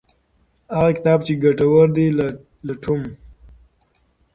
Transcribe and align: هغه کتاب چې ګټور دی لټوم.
هغه 0.75 0.91
کتاب 0.97 1.19
چې 1.25 1.33
ګټور 1.43 1.87
دی 1.95 2.07
لټوم. 2.67 3.01